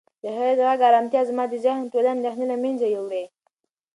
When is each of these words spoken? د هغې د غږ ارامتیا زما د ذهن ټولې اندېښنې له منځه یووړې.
د 0.23 0.25
هغې 0.37 0.53
د 0.57 0.61
غږ 0.69 0.79
ارامتیا 0.89 1.21
زما 1.29 1.43
د 1.49 1.53
ذهن 1.65 1.83
ټولې 1.93 2.09
اندېښنې 2.15 2.45
له 2.51 2.57
منځه 2.63 2.85
یووړې. 2.95 3.23